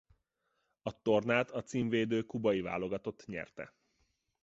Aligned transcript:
A 0.81 1.01
tornát 1.01 1.51
a 1.51 1.63
címvédő 1.63 2.23
kubai 2.23 2.61
válogatott 2.61 3.25
nyerte. 3.25 3.73